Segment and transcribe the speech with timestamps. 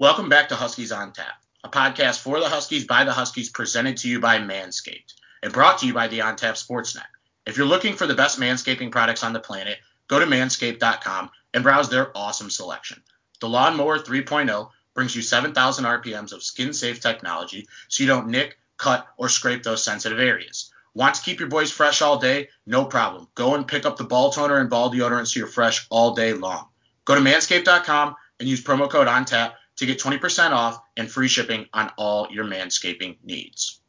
[0.00, 3.96] Welcome back to Huskies on Tap, a podcast for the Huskies by the Huskies presented
[3.96, 7.02] to you by Manscaped and brought to you by the On Tap Sportsnet.
[7.46, 11.64] If you're looking for the best manscaping products on the planet, go to manscaped.com and
[11.64, 13.02] browse their awesome selection.
[13.40, 18.56] The Lawnmower 3.0 brings you 7,000 RPMs of skin safe technology so you don't nick,
[18.76, 20.72] cut, or scrape those sensitive areas.
[20.94, 22.50] Want to keep your boys fresh all day?
[22.66, 23.26] No problem.
[23.34, 26.34] Go and pick up the ball toner and ball deodorant so you're fresh all day
[26.34, 26.68] long.
[27.04, 31.66] Go to manscaped.com and use promo code ONTAP to get 20% off and free shipping
[31.72, 33.80] on all your manscaping needs.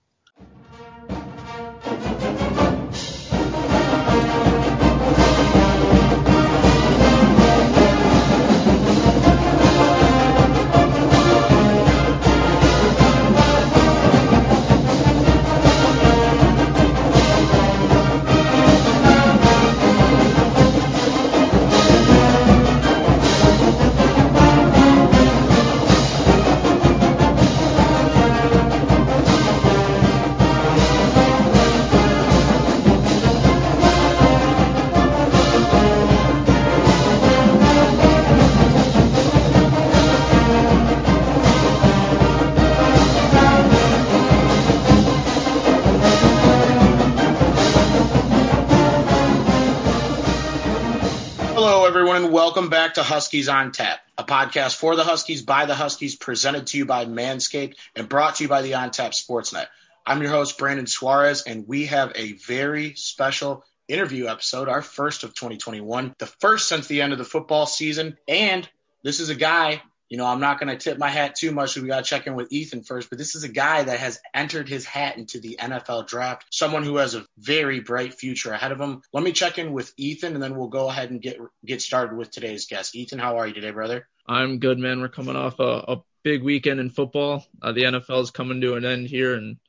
[52.69, 56.67] Welcome back to Huskies on Tap, a podcast for the Huskies by the Huskies, presented
[56.67, 59.65] to you by Manscaped and brought to you by the On Tap Sportsnet.
[60.05, 65.23] I'm your host, Brandon Suarez, and we have a very special interview episode, our first
[65.23, 68.19] of 2021, the first since the end of the football season.
[68.27, 68.69] And
[69.01, 71.71] this is a guy you know, I'm not going to tip my hat too much.
[71.71, 73.09] So we got to check in with Ethan first.
[73.09, 76.83] But this is a guy that has entered his hat into the NFL draft, someone
[76.83, 79.01] who has a very bright future ahead of him.
[79.13, 82.17] Let me check in with Ethan, and then we'll go ahead and get get started
[82.17, 82.95] with today's guest.
[82.95, 84.07] Ethan, how are you today, brother?
[84.27, 84.99] I'm good, man.
[84.99, 87.45] We're coming off a, a big weekend in football.
[87.61, 89.59] Uh, the NFL is coming to an end here in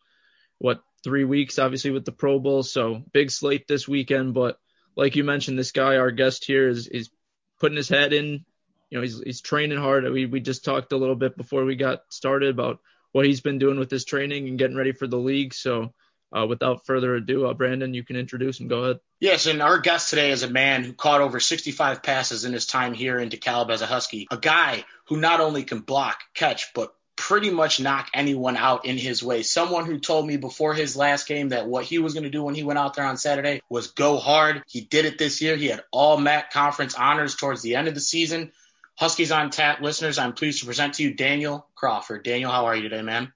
[0.58, 2.62] what three weeks, obviously with the Pro Bowl.
[2.62, 4.34] So big slate this weekend.
[4.34, 4.58] But
[4.96, 7.10] like you mentioned, this guy, our guest here, is is
[7.58, 8.44] putting his head in
[8.90, 10.04] you know, he's he's training hard.
[10.10, 12.80] We we just talked a little bit before we got started about
[13.12, 15.54] what he's been doing with his training and getting ready for the league.
[15.54, 15.92] So,
[16.36, 18.68] uh, without further ado, uh, Brandon, you can introduce him.
[18.68, 19.00] Go ahead.
[19.20, 22.66] Yes, and our guest today is a man who caught over 65 passes in his
[22.66, 24.26] time here in DeKalb as a Husky.
[24.30, 28.96] A guy who not only can block, catch, but pretty much knock anyone out in
[28.96, 29.42] his way.
[29.42, 32.42] Someone who told me before his last game that what he was going to do
[32.42, 34.62] when he went out there on Saturday was go hard.
[34.66, 35.54] He did it this year.
[35.56, 38.52] He had all MAC conference honors towards the end of the season.
[39.00, 42.22] Huskies on Tap listeners, I'm pleased to present to you Daniel Crawford.
[42.22, 43.32] Daniel, how are you today, man?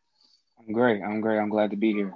[0.59, 1.03] I'm great.
[1.03, 1.39] I'm great.
[1.39, 2.13] I'm glad to be here.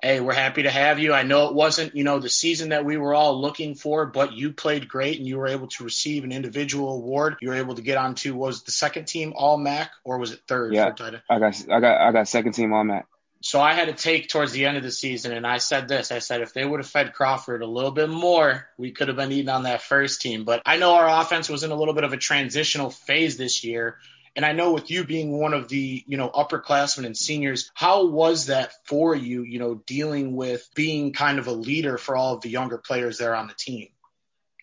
[0.00, 1.12] Hey, we're happy to have you.
[1.12, 4.34] I know it wasn't, you know, the season that we were all looking for, but
[4.34, 7.34] you played great and you were able to receive an individual award.
[7.40, 10.42] You were able to get onto was the second team All MAC or was it
[10.46, 10.72] third?
[10.72, 10.92] Yeah,
[11.28, 13.08] I got I got I got second team All MAC.
[13.44, 16.10] So I had to take towards the end of the season, and I said this:
[16.10, 19.18] I said if they would have fed Crawford a little bit more, we could have
[19.18, 20.44] been eating on that first team.
[20.44, 23.62] But I know our offense was in a little bit of a transitional phase this
[23.62, 23.98] year.
[24.34, 28.06] And I know with you being one of the, you know, upperclassmen and seniors, how
[28.06, 32.32] was that for you, you know, dealing with being kind of a leader for all
[32.32, 33.88] of the younger players there on the team?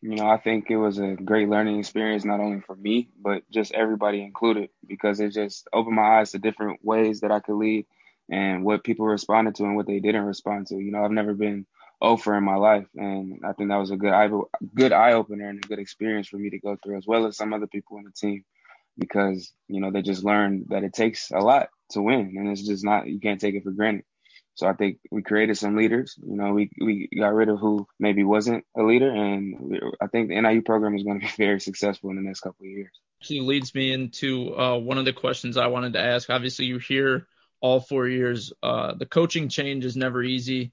[0.01, 3.43] You know, I think it was a great learning experience, not only for me, but
[3.51, 7.57] just everybody included, because it just opened my eyes to different ways that I could
[7.57, 7.85] lead
[8.31, 10.75] and what people responded to and what they didn't respond to.
[10.75, 11.67] You know, I've never been
[12.01, 14.29] over in my life, and I think that was a good eye
[14.73, 17.37] good eye opener and a good experience for me to go through, as well as
[17.37, 18.43] some other people in the team,
[18.97, 22.65] because you know they just learned that it takes a lot to win, and it's
[22.65, 24.05] just not you can't take it for granted.
[24.55, 26.15] So I think we created some leaders.
[26.17, 30.07] You know, we we got rid of who maybe wasn't a leader, and we, I
[30.07, 32.71] think the NIU program is going to be very successful in the next couple of
[32.71, 32.91] years.
[33.21, 36.29] Actually leads me into uh, one of the questions I wanted to ask.
[36.29, 37.27] Obviously, you hear
[37.61, 38.51] all four years.
[38.61, 40.71] Uh, the coaching change is never easy.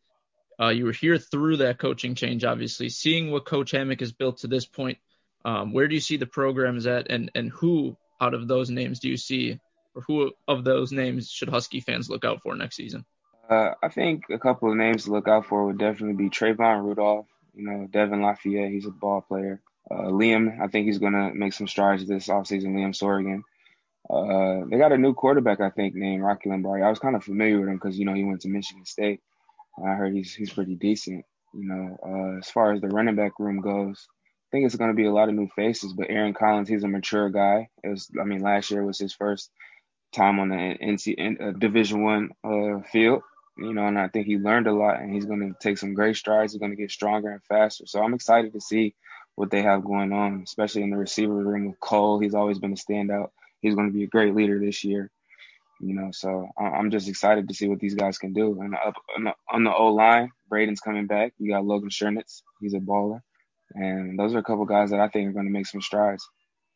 [0.60, 2.88] Uh, you were here through that coaching change, obviously.
[2.88, 4.99] Seeing what Coach Hammock has built to this point,
[5.44, 8.71] um, where do you see the program is at, and and who out of those
[8.71, 9.60] names do you see,
[9.94, 13.05] or who of those names should Husky fans look out for next season?
[13.49, 16.82] Uh, I think a couple of names to look out for would definitely be Trayvon
[16.82, 17.26] Rudolph.
[17.55, 19.61] You know, Devin Lafayette, he's a ball player.
[19.90, 22.75] Uh, Liam, I think he's gonna make some strides this offseason.
[22.75, 23.43] Liam Sorgan.
[24.10, 26.82] Uh, they got a new quarterback, I think, named Rocky Lombardi.
[26.82, 29.20] I was kind of familiar with him because you know he went to Michigan State.
[29.84, 31.25] I heard he's he's pretty decent.
[31.55, 34.90] You know, uh, as far as the running back room goes, I think it's going
[34.90, 35.93] to be a lot of new faces.
[35.93, 37.69] But Aaron Collins, he's a mature guy.
[37.82, 39.50] It was, I mean, last year was his first
[40.12, 43.22] time on the NC uh, Division One uh, field.
[43.58, 45.94] You know, and I think he learned a lot, and he's going to take some
[45.94, 46.52] great strides.
[46.52, 47.87] He's going to get stronger and faster.
[47.87, 48.94] So I'm excited to see
[49.34, 52.20] what they have going on, especially in the receiver room with Cole.
[52.20, 55.10] He's always been a standout he's going to be a great leader this year.
[55.81, 58.60] You know, so I'm just excited to see what these guys can do.
[58.60, 61.34] And up on the, on the O line, Braden's coming back.
[61.38, 62.43] You got Logan Scherniz.
[62.60, 63.20] He's a baller.
[63.75, 66.28] And those are a couple guys that I think are going to make some strides.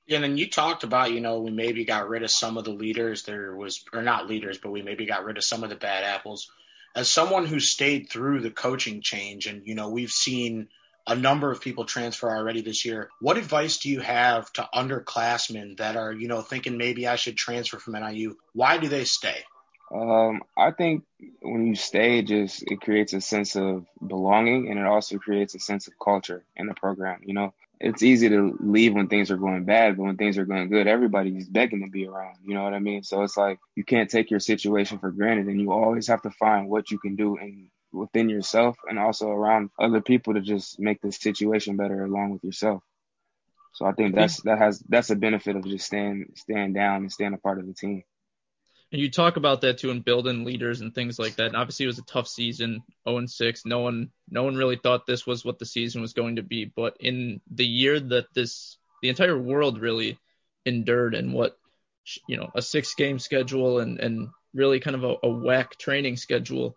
[0.06, 2.64] Yeah, and then you talked about, you know, we maybe got rid of some of
[2.64, 3.25] the leaders.
[3.25, 6.05] There was, or not leaders, but we maybe got rid of some of the bad
[6.05, 6.49] apples.
[6.94, 10.69] As someone who stayed through the coaching change, and, you know, we've seen
[11.06, 15.78] a number of people transfer already this year, what advice do you have to underclassmen
[15.78, 18.37] that are, you know, thinking maybe I should transfer from NIU?
[18.52, 19.44] Why do they stay?
[19.93, 21.04] Um, I think
[21.43, 25.58] when you stay, just it creates a sense of belonging, and it also creates a
[25.58, 27.20] sense of culture in the program.
[27.26, 30.46] You know, it's easy to leave when things are going bad, but when things are
[30.46, 32.37] going good, everybody's begging to be around.
[32.46, 33.02] You know what I mean?
[33.02, 36.31] So it's like you can't take your situation for granted, and you always have to
[36.31, 40.81] find what you can do in within yourself and also around other people to just
[40.81, 42.83] make the situation better along with yourself.
[43.75, 47.12] So I think that's that has that's a benefit of just staying staying down and
[47.12, 48.05] staying a part of the team.
[48.93, 51.47] And you talk about that too in building leaders and things like that.
[51.47, 53.65] And obviously, it was a tough season, 0 and 6.
[53.65, 56.67] No one, no one really thought this was what the season was going to be.
[56.67, 60.19] But in the year that this, the entire world really
[60.67, 61.56] endured, and what,
[62.29, 66.19] you know, a six game schedule and and really kind of a, a whack training
[66.19, 66.77] schedule.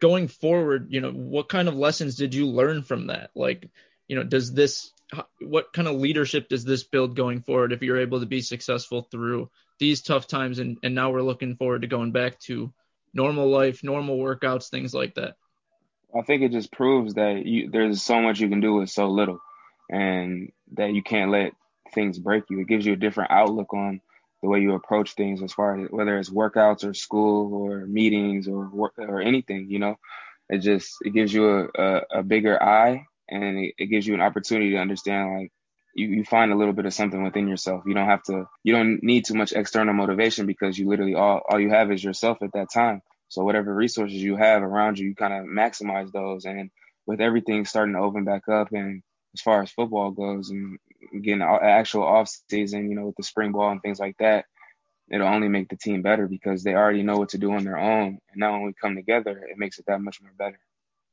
[0.00, 3.30] Going forward, you know, what kind of lessons did you learn from that?
[3.34, 3.68] Like,
[4.06, 4.92] you know, does this,
[5.40, 9.02] what kind of leadership does this build going forward if you're able to be successful
[9.02, 12.72] through these tough times and, and now we're looking forward to going back to
[13.14, 15.36] normal life, normal workouts, things like that.
[16.16, 19.08] I think it just proves that you, there's so much you can do with so
[19.08, 19.40] little
[19.90, 21.52] and that you can't let
[21.94, 22.60] things break you.
[22.60, 24.00] It gives you a different outlook on
[24.42, 28.48] the way you approach things as far as whether it's workouts or school or meetings
[28.48, 29.96] or work or anything, you know,
[30.48, 34.14] it just, it gives you a, a, a bigger eye and it, it gives you
[34.14, 35.52] an opportunity to understand like
[35.94, 37.82] you, you find a little bit of something within yourself.
[37.86, 41.40] You don't have to, you don't need too much external motivation because you literally all,
[41.48, 43.02] all you have is yourself at that time.
[43.28, 46.44] So whatever resources you have around you, you kind of maximize those.
[46.44, 46.70] And
[47.06, 49.02] with everything starting to open back up and
[49.34, 50.78] as far as football goes and
[51.22, 54.46] getting actual off season, you know, with the spring ball and things like that,
[55.10, 57.78] it'll only make the team better because they already know what to do on their
[57.78, 58.18] own.
[58.30, 60.58] And now when we come together, it makes it that much more better.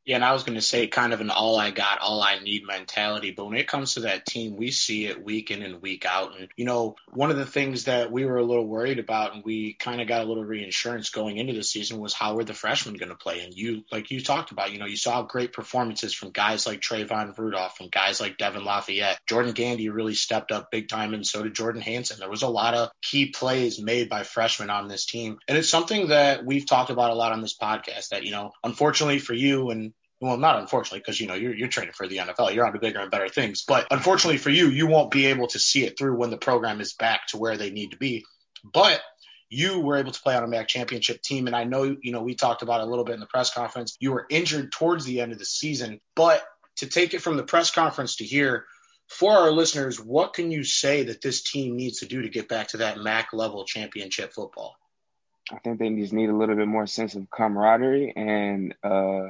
[0.05, 2.37] Yeah, and I was going to say kind of an all I got, all I
[2.37, 3.31] need mentality.
[3.31, 6.39] But when it comes to that team, we see it week in and week out.
[6.39, 9.43] And, you know, one of the things that we were a little worried about and
[9.43, 12.53] we kind of got a little reinsurance going into the season was how were the
[12.53, 13.43] freshmen going to play?
[13.43, 16.81] And you, like you talked about, you know, you saw great performances from guys like
[16.81, 19.19] Trayvon Rudolph, from guys like Devin Lafayette.
[19.27, 22.19] Jordan Gandy really stepped up big time, and so did Jordan Hanson.
[22.19, 25.39] There was a lot of key plays made by freshmen on this team.
[25.47, 28.51] And it's something that we've talked about a lot on this podcast that, you know,
[28.63, 29.93] unfortunately for you and
[30.25, 32.79] well, not unfortunately, because you know you're you're training for the NFL, you're on to
[32.79, 33.63] bigger and better things.
[33.67, 36.81] But unfortunately for you, you won't be able to see it through when the program
[36.81, 38.25] is back to where they need to be.
[38.63, 39.01] But
[39.49, 42.23] you were able to play on a MAC championship team, and I know you know
[42.23, 43.95] we talked about it a little bit in the press conference.
[43.99, 46.43] You were injured towards the end of the season, but
[46.77, 48.65] to take it from the press conference to here,
[49.07, 52.49] for our listeners, what can you say that this team needs to do to get
[52.49, 54.75] back to that MAC level championship football?
[55.51, 59.29] I think they just need a little bit more sense of camaraderie and uh,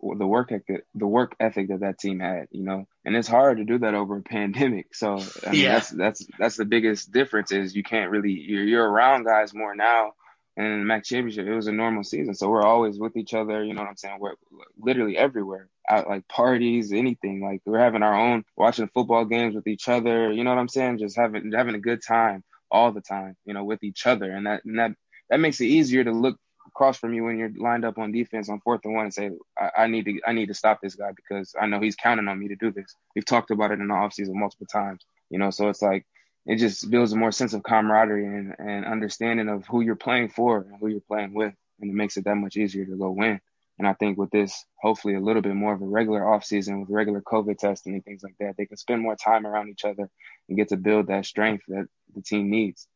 [0.00, 3.58] the work ethic, the work ethic that that team had, you know, and it's hard
[3.58, 4.94] to do that over a pandemic.
[4.94, 5.74] So I mean, yeah.
[5.74, 9.74] that's that's that's the biggest difference is you can't really you're you're around guys more
[9.74, 10.12] now.
[10.58, 13.34] And in the MAC championship, it was a normal season, so we're always with each
[13.34, 13.62] other.
[13.62, 14.16] You know what I'm saying?
[14.18, 14.36] We're
[14.78, 17.42] literally everywhere, at like parties, anything.
[17.42, 20.32] Like we're having our own, watching football games with each other.
[20.32, 20.96] You know what I'm saying?
[20.96, 23.36] Just having having a good time all the time.
[23.44, 24.92] You know, with each other, and that and that
[25.28, 26.38] that makes it easier to look
[26.76, 29.30] across from you when you're lined up on defense on fourth and one and say,
[29.58, 32.28] I, I, need to I need to stop this guy because I know he's counting
[32.28, 32.94] on me to do this.
[33.14, 35.02] We've talked about it in the offseason multiple times.
[35.30, 36.04] You know, so it's like
[36.44, 40.28] it just builds a more sense of camaraderie and, and understanding of who you're playing
[40.28, 41.54] for and who you're playing with.
[41.80, 43.40] And it makes it that much easier to go win.
[43.78, 46.90] And I think with this, hopefully a little bit more of a regular offseason with
[46.90, 50.10] regular COVID testing and things like that, they can spend more time around each other
[50.48, 52.86] and get to build that strength that the team needs.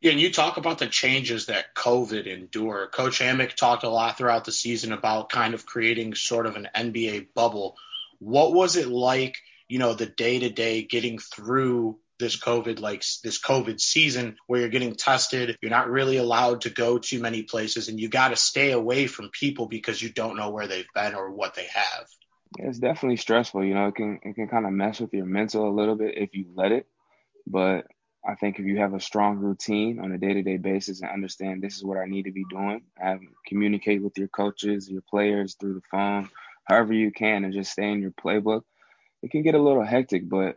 [0.00, 2.92] Yeah, and you talk about the changes that COVID endured.
[2.92, 6.68] Coach Hammock talked a lot throughout the season about kind of creating sort of an
[6.74, 7.76] NBA bubble.
[8.20, 9.36] What was it like,
[9.68, 14.60] you know, the day to day getting through this COVID, like this COVID season where
[14.60, 18.28] you're getting tested, you're not really allowed to go too many places, and you got
[18.28, 21.66] to stay away from people because you don't know where they've been or what they
[21.66, 22.06] have.
[22.56, 23.64] It's definitely stressful.
[23.64, 26.16] You know, it can it can kind of mess with your mental a little bit
[26.16, 26.86] if you let it.
[27.46, 27.86] But
[28.28, 31.10] I think if you have a strong routine on a day to day basis and
[31.10, 35.00] understand this is what I need to be doing, have communicate with your coaches, your
[35.08, 36.28] players through the phone,
[36.64, 38.64] however you can, and just stay in your playbook.
[39.22, 40.56] It can get a little hectic, but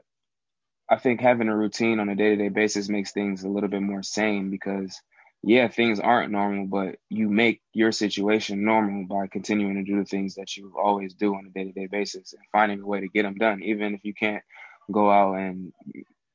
[0.89, 3.69] I think having a routine on a day to day basis makes things a little
[3.69, 5.01] bit more sane because,
[5.41, 10.05] yeah, things aren't normal, but you make your situation normal by continuing to do the
[10.05, 12.99] things that you always do on a day to day basis and finding a way
[12.99, 14.43] to get them done, even if you can't
[14.91, 15.71] go out and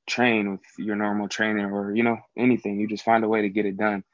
[0.06, 2.78] train with your normal trainer or, you know, anything.
[2.78, 4.04] You just find a way to get it done.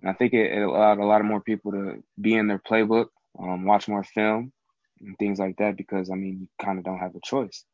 [0.00, 2.58] And I think it, it allowed a lot of more people to be in their
[2.58, 3.06] playbook,
[3.38, 4.52] um, watch more film,
[5.00, 7.64] and things like that because, I mean, you kind of don't have a choice.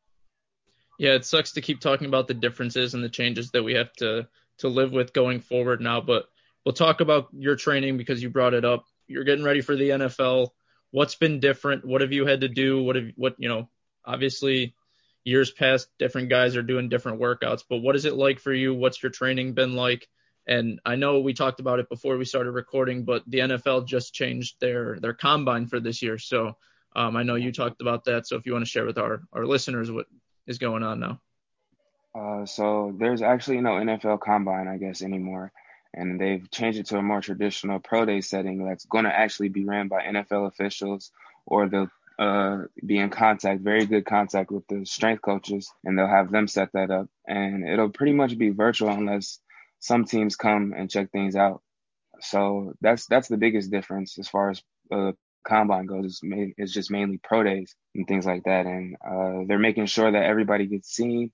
[0.99, 3.93] Yeah, it sucks to keep talking about the differences and the changes that we have
[3.95, 4.27] to
[4.59, 6.27] to live with going forward now, but
[6.65, 8.85] we'll talk about your training because you brought it up.
[9.07, 10.49] You're getting ready for the NFL.
[10.91, 11.85] What's been different?
[11.85, 12.83] What have you had to do?
[12.83, 13.69] What have what, you know,
[14.05, 14.75] obviously
[15.29, 18.75] years past different guys are doing different workouts, but what is it like for you?
[18.75, 20.09] What's your training been like?
[20.47, 24.15] And I know we talked about it before we started recording, but the NFL just
[24.15, 26.17] changed their their combine for this year.
[26.17, 26.57] So
[26.97, 28.27] um, I know you talked about that.
[28.27, 30.07] So if you want to share with our our listeners what
[30.47, 31.21] is going on now?
[32.15, 35.53] Uh, so there's actually no NFL combine, I guess, anymore.
[35.93, 39.51] And they've changed it to a more traditional pro day setting that's going to actually
[39.51, 41.13] be ran by NFL officials
[41.45, 46.09] or they'll uh, be in contact, very good contact with the strength coaches, and they'll
[46.09, 47.07] have them set that up.
[47.27, 49.39] And it'll pretty much be virtual unless
[49.79, 51.63] some teams come and check things out.
[52.21, 55.13] So that's that's the biggest difference as far as uh,
[55.47, 58.67] combine goes It's, is just mainly pro days and things like that.
[58.67, 61.31] And uh, they're making sure that everybody gets seen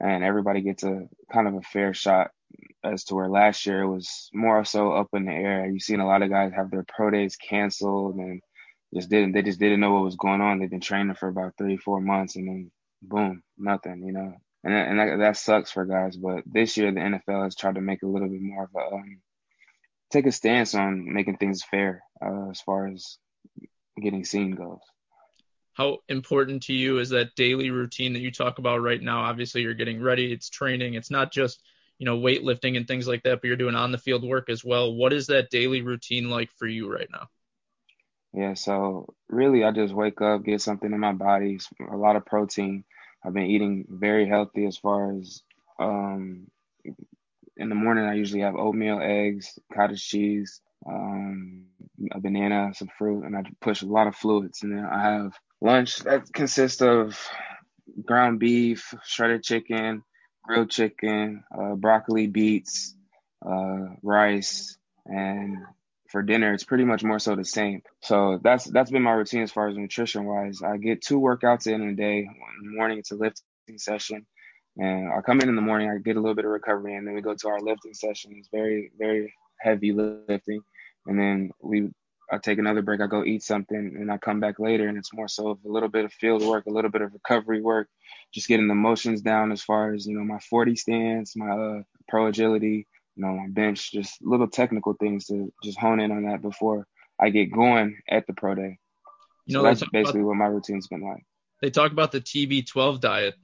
[0.00, 2.30] and everybody gets a kind of a fair shot
[2.84, 5.66] as to where last year it was more so up in the air.
[5.66, 8.40] You've seen a lot of guys have their pro days canceled and
[8.94, 10.58] just didn't they just didn't know what was going on.
[10.58, 12.70] They've been training for about three, four months and then
[13.02, 14.34] boom, nothing, you know.
[14.64, 16.16] And and that, that sucks for guys.
[16.16, 18.94] But this year the NFL has tried to make a little bit more of a
[18.94, 19.20] um,
[20.10, 23.18] take a stance on making things fair uh, as far as
[24.00, 24.80] getting seen goes.
[25.72, 29.24] How important to you is that daily routine that you talk about right now?
[29.24, 31.60] Obviously, you're getting ready, it's training, it's not just
[31.98, 34.64] you know weightlifting and things like that, but you're doing on the field work as
[34.64, 34.94] well.
[34.94, 37.28] What is that daily routine like for you right now?
[38.36, 41.58] Yeah, so really, I just wake up, get something in my body,
[41.90, 42.84] a lot of protein.
[43.24, 45.42] I've been eating very healthy as far as
[45.80, 46.48] um,
[47.56, 48.04] in the morning.
[48.04, 51.64] I usually have oatmeal, eggs, cottage cheese, um,
[52.12, 54.62] a banana, some fruit, and I push a lot of fluids.
[54.62, 57.18] And then I have lunch that consists of
[58.04, 60.02] ground beef, shredded chicken,
[60.44, 62.94] grilled chicken, uh, broccoli, beets,
[63.44, 64.76] uh, rice,
[65.06, 65.56] and
[66.10, 67.82] for dinner it's pretty much more so the same.
[68.02, 70.62] So that's that's been my routine as far as nutrition wise.
[70.62, 72.18] I get two workouts in a day.
[72.18, 74.26] In the morning it's a lifting session,
[74.76, 75.90] and I come in in the morning.
[75.90, 78.34] I get a little bit of recovery, and then we go to our lifting session.
[78.36, 80.60] It's very very heavy lifting,
[81.06, 81.90] and then we
[82.30, 85.14] I take another break, I go eat something, and I come back later, and it's
[85.14, 87.88] more so of a little bit of field work, a little bit of recovery work,
[88.34, 91.82] just getting the motions down as far as you know my 40 stance, my uh,
[92.08, 96.24] pro agility, you know my bench, just little technical things to just hone in on
[96.24, 96.86] that before
[97.18, 98.78] I get going at the pro day.
[99.46, 101.24] You know, so that's basically about, what my routine's been like.
[101.62, 103.34] They talk about the TB12 diet.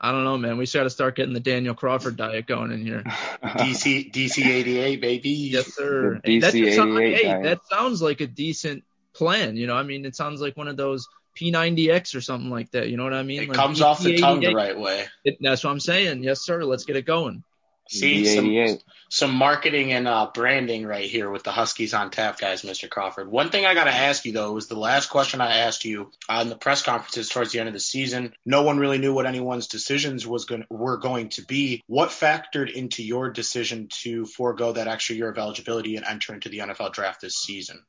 [0.00, 0.58] I don't know, man.
[0.58, 3.02] We got to start getting the Daniel Crawford diet going in here.
[3.42, 5.30] DC DC 88, baby.
[5.30, 6.20] Yes, sir.
[6.24, 9.56] DC that, 88 hey, that sounds like a decent plan.
[9.56, 12.88] You know, I mean, it sounds like one of those P90X or something like that.
[12.88, 13.42] You know what I mean?
[13.42, 15.04] It like comes off the tongue the right way.
[15.24, 16.22] It, that's what I'm saying.
[16.22, 16.62] Yes, sir.
[16.64, 17.42] Let's get it going.
[17.88, 18.78] See some
[19.10, 22.90] some marketing and uh, branding right here with the Huskies on tap, guys, Mr.
[22.90, 23.30] Crawford.
[23.30, 26.10] One thing I got to ask you though is the last question I asked you
[26.28, 28.34] on the press conferences towards the end of the season.
[28.44, 31.82] No one really knew what anyone's decisions was going were going to be.
[31.86, 36.50] What factored into your decision to forego that extra year of eligibility and enter into
[36.50, 37.82] the NFL draft this season?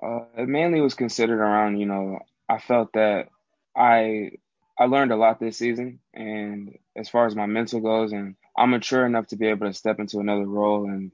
[0.00, 3.28] Uh, it mainly was considered around, you know, I felt that
[3.76, 4.30] I
[4.78, 8.70] I learned a lot this season, and as far as my mental goes, and I'm
[8.70, 11.12] mature enough to be able to step into another role and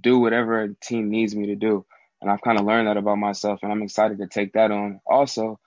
[0.00, 1.84] do whatever a team needs me to do.
[2.20, 5.00] And I've kind of learned that about myself, and I'm excited to take that on.
[5.06, 5.58] Also,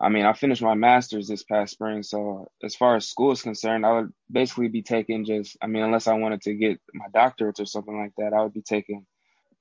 [0.00, 3.42] I mean, I finished my master's this past spring, so as far as school is
[3.42, 7.06] concerned, I would basically be taking just, I mean, unless I wanted to get my
[7.12, 9.06] doctorate or something like that, I would be taking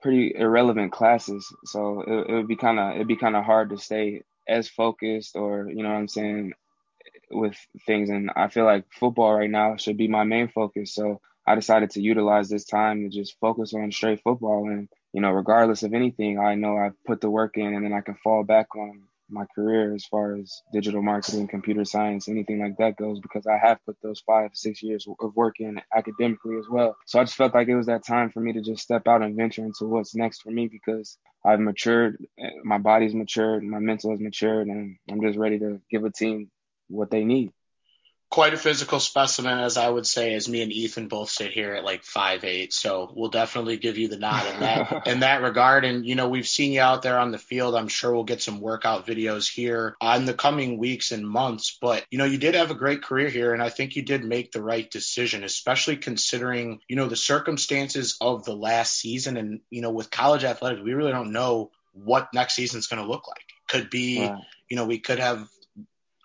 [0.01, 1.45] pretty irrelevant classes.
[1.65, 4.69] So it, it would be kind of, it'd be kind of hard to stay as
[4.69, 6.53] focused or, you know what I'm saying,
[7.31, 7.55] with
[7.85, 8.09] things.
[8.09, 10.93] And I feel like football right now should be my main focus.
[10.93, 14.69] So I decided to utilize this time to just focus on straight football.
[14.69, 17.93] And, you know, regardless of anything, I know I've put the work in and then
[17.93, 22.59] I can fall back on my career as far as digital marketing, computer science, anything
[22.59, 26.57] like that goes, because I have put those five, six years of work in academically
[26.57, 26.97] as well.
[27.05, 29.21] So I just felt like it was that time for me to just step out
[29.21, 32.17] and venture into what's next for me because I've matured,
[32.63, 36.49] my body's matured, my mental has matured, and I'm just ready to give a team
[36.89, 37.51] what they need.
[38.31, 41.73] quite a physical specimen, as I would say, as me and Ethan both sit here
[41.73, 42.73] at like five eight.
[42.73, 45.83] So we'll definitely give you the nod in that in that regard.
[45.83, 47.75] And you know, we've seen you out there on the field.
[47.75, 51.77] I'm sure we'll get some workout videos here in the coming weeks and months.
[51.81, 54.23] But you know, you did have a great career here, and I think you did
[54.23, 59.37] make the right decision, especially considering you know the circumstances of the last season.
[59.37, 63.09] And you know, with college athletics, we really don't know what next season's going to
[63.09, 63.45] look like.
[63.67, 64.31] Could be,
[64.69, 65.47] you know, we could have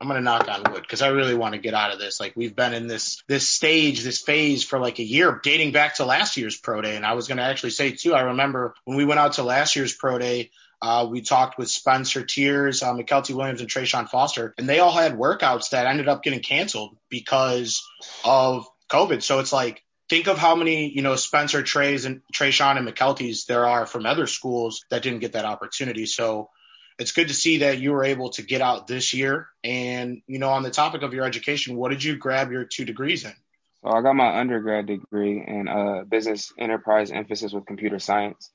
[0.01, 2.21] I'm gonna knock on wood because I really want to get out of this.
[2.21, 5.97] Like we've been in this this stage, this phase for like a year, dating back
[5.97, 6.97] to last year's pro day.
[6.97, 9.77] And I was gonna actually say too, I remember when we went out to last
[9.77, 10.51] year's pro day,
[10.83, 14.93] uh, we talked with Spencer Tears, uh, Mykelti Williams, and Trayshawn Foster, and they all
[14.93, 17.83] had workouts that ended up getting canceled because
[18.25, 19.23] of COVID.
[19.23, 23.47] So it's like think of how many, you know, Spencer Trays and Trayshawn and Mykeltis
[23.47, 26.07] there are from other schools that didn't get that opportunity.
[26.07, 26.51] So
[26.99, 29.49] it's good to see that you were able to get out this year.
[29.63, 32.85] And, you know, on the topic of your education, what did you grab your two
[32.85, 33.33] degrees in?
[33.83, 38.51] So I got my undergrad degree in uh, business enterprise emphasis with computer science,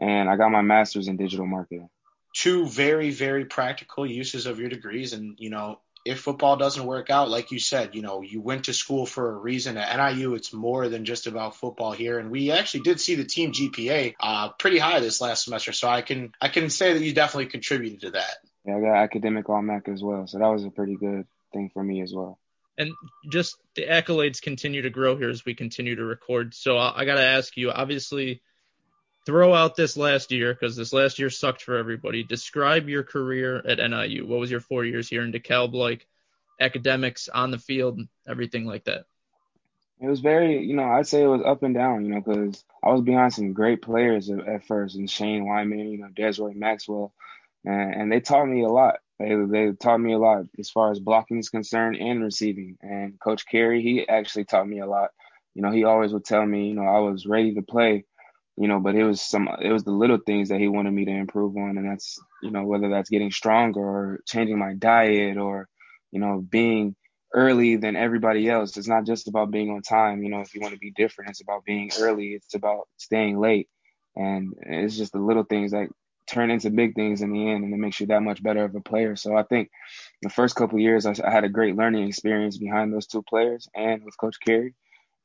[0.00, 1.90] and I got my master's in digital marketing.
[2.34, 5.12] Two very, very practical uses of your degrees.
[5.12, 8.64] And, you know, if football doesn't work out, like you said, you know, you went
[8.64, 9.76] to school for a reason.
[9.76, 12.18] At NIU, it's more than just about football here.
[12.18, 15.88] And we actually did see the team GPA uh, pretty high this last semester, so
[15.88, 18.36] I can I can say that you definitely contributed to that.
[18.64, 21.70] Yeah, I got academic all MAC as well, so that was a pretty good thing
[21.72, 22.38] for me as well.
[22.78, 22.90] And
[23.30, 26.54] just the accolades continue to grow here as we continue to record.
[26.54, 28.40] So I, I got to ask you, obviously
[29.24, 32.24] throw out this last year because this last year sucked for everybody.
[32.24, 34.26] Describe your career at NIU.
[34.26, 36.06] What was your four years here in DeKalb like?
[36.60, 39.06] Academics on the field, everything like that.
[40.00, 42.64] It was very, you know, I'd say it was up and down, you know, because
[42.82, 46.54] I was behind some great players at, at first, and Shane Wimann, you know, Desroy
[46.54, 47.12] Maxwell,
[47.64, 48.96] and, and they taught me a lot.
[49.18, 52.78] They they taught me a lot as far as blocking is concerned and receiving.
[52.82, 55.10] And Coach Carey, he actually taught me a lot.
[55.54, 58.04] You know, he always would tell me, you know, I was ready to play
[58.56, 61.04] you know, but it was some, it was the little things that he wanted me
[61.04, 61.78] to improve on.
[61.78, 65.68] And that's, you know, whether that's getting stronger or changing my diet or,
[66.10, 66.94] you know, being
[67.34, 68.76] early than everybody else.
[68.76, 70.22] It's not just about being on time.
[70.22, 72.34] You know, if you want to be different, it's about being early.
[72.34, 73.68] It's about staying late.
[74.14, 75.88] And it's just the little things that
[76.26, 78.74] turn into big things in the end and it makes you that much better of
[78.74, 79.16] a player.
[79.16, 79.70] So I think
[80.22, 83.68] the first couple years I, I had a great learning experience behind those two players
[83.74, 84.74] and with Coach Carey.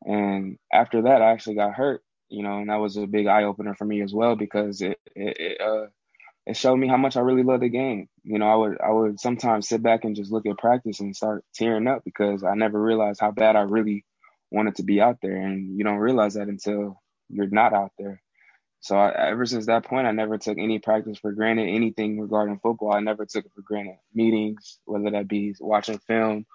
[0.05, 3.43] And after that, I actually got hurt you know, and that was a big eye
[3.43, 5.87] opener for me as well because it it, it, uh,
[6.45, 8.07] it showed me how much I really love the game.
[8.23, 11.15] You know, I would I would sometimes sit back and just look at practice and
[11.15, 14.05] start tearing up because I never realized how bad I really
[14.51, 18.21] wanted to be out there, and you don't realize that until you're not out there.
[18.79, 21.67] So I, ever since that point, I never took any practice for granted.
[21.69, 23.97] Anything regarding football, I never took it for granted.
[24.13, 26.45] Meetings, whether that be watching film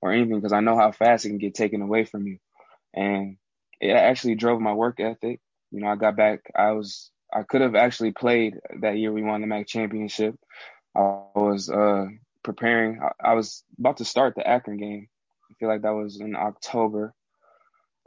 [0.00, 2.38] or anything, because I know how fast it can get taken away from you.
[2.94, 3.36] And
[3.82, 5.40] it actually drove my work ethic.
[5.72, 6.40] You know, I got back.
[6.54, 9.12] I was I could have actually played that year.
[9.12, 10.36] We won the MAC championship.
[10.94, 11.00] I
[11.34, 12.06] was uh,
[12.44, 13.00] preparing.
[13.02, 15.08] I, I, was about to start the Akron game.
[15.50, 17.14] I feel like that was in October.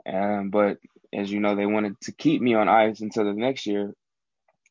[0.08, 0.78] Um, but
[1.12, 3.94] as you know, they wanted to keep me on ice until the next year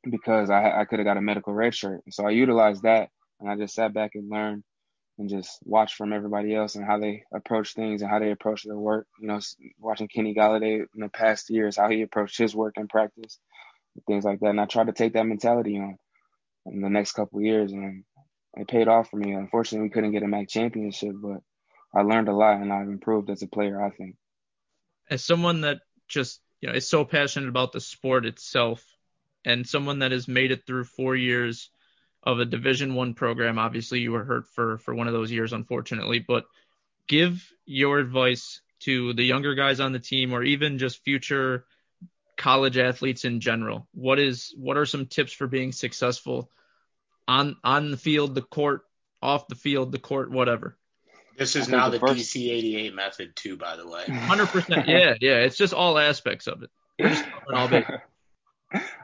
[0.09, 2.03] because I, I could have got a medical red shirt.
[2.11, 4.63] So I utilized that and I just sat back and learned
[5.19, 8.65] and just watch from everybody else and how they approach things and how they approach
[8.65, 9.07] their work.
[9.21, 9.41] You know,
[9.79, 13.39] watching Kenny Golladay in the past years, how he approached his work and practice,
[14.07, 14.51] things like that.
[14.51, 15.99] And I tried to take that mentality on
[16.67, 18.05] in the next couple years, and
[18.57, 19.33] it paid off for me.
[19.33, 21.41] Unfortunately, we couldn't get a MAC championship, but
[21.95, 23.81] I learned a lot and I've improved as a player.
[23.81, 24.17] I think.
[25.11, 28.85] As someone that just you know is so passionate about the sport itself,
[29.45, 31.71] and someone that has made it through four years
[32.25, 33.59] of a division one program.
[33.59, 36.45] Obviously you were hurt for for one of those years unfortunately but
[37.07, 41.65] give your advice to the younger guys on the team or even just future
[42.37, 43.89] college athletes in general.
[43.93, 46.51] What is what are some tips for being successful
[47.29, 48.83] on on the field the court
[49.23, 50.77] off the field the court whatever?
[51.37, 52.35] This is now the, the first...
[52.35, 54.05] DC 88 method too by the way.
[54.05, 55.37] 100% yeah yeah.
[55.39, 56.71] It's just all aspects of it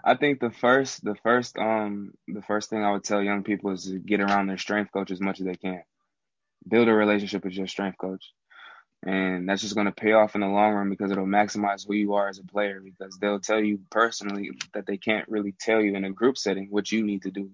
[0.04, 3.70] I think the first, the first, um, the first thing I would tell young people
[3.72, 5.82] is to get around their strength coach as much as they can.
[6.68, 8.32] Build a relationship with your strength coach,
[9.04, 11.94] and that's just going to pay off in the long run because it'll maximize who
[11.94, 12.80] you are as a player.
[12.80, 16.68] Because they'll tell you personally that they can't really tell you in a group setting
[16.70, 17.50] what you need to do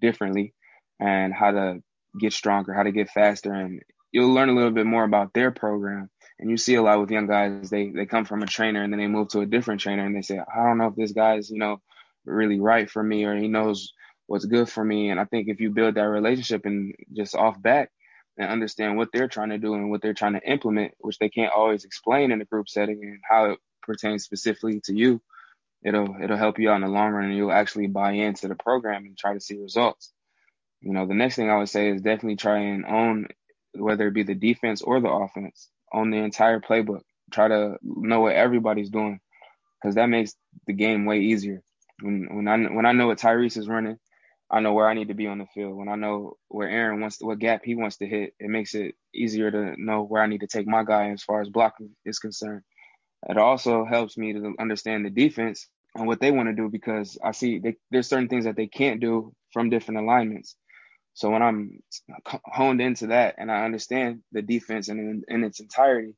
[0.00, 0.54] differently,
[1.00, 1.82] and how to
[2.18, 5.50] get stronger, how to get faster, and you'll learn a little bit more about their
[5.50, 8.82] program and you see a lot with young guys, they they come from a trainer
[8.82, 10.96] and then they move to a different trainer and they say, I don't know if
[10.96, 11.80] this guy's, you know,
[12.24, 13.92] really right for me or he knows
[14.26, 15.10] what's good for me.
[15.10, 17.90] And I think if you build that relationship and just off back,
[18.36, 21.28] and understand what they're trying to do and what they're trying to implement, which they
[21.28, 25.20] can't always explain in a group setting and how it pertains specifically to you,
[25.82, 28.54] it'll it'll help you out in the long run and you'll actually buy into the
[28.54, 30.12] program and try to see results.
[30.80, 33.28] You know, the next thing I would say is definitely try and own
[33.74, 37.00] whether it be the defense or the offense, own the entire playbook.
[37.32, 39.20] Try to know what everybody's doing
[39.80, 40.34] because that makes
[40.66, 41.62] the game way easier.
[42.02, 43.98] When when I when I know what Tyrese is running,
[44.50, 45.76] I know where I need to be on the field.
[45.76, 48.74] When I know where Aaron wants to, what gap he wants to hit, it makes
[48.74, 51.90] it easier to know where I need to take my guy as far as blocking
[52.04, 52.62] is concerned.
[53.28, 57.18] It also helps me to understand the defense and what they want to do because
[57.24, 60.56] I see they, there's certain things that they can't do from different alignments.
[61.16, 61.82] So when I'm
[62.44, 66.14] honed into that and I understand the defense in, in its entirety,